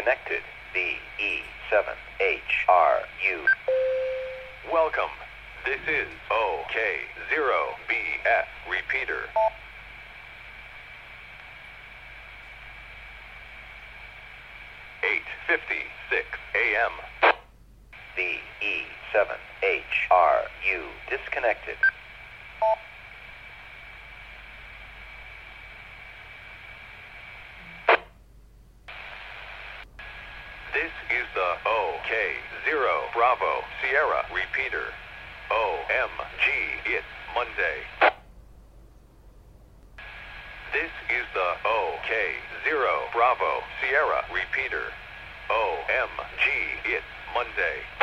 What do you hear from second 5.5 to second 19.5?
This is OK0BF repeater. Eight fifty six AM. B E 7